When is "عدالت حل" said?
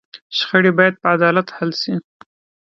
1.15-1.71